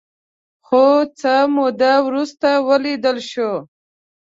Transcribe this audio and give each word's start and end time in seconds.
خو 0.67 0.83
څه 1.19 1.33
موده 1.55 1.93
وروسته 2.07 2.47
ولیدل 2.67 3.17
شول 3.29 3.57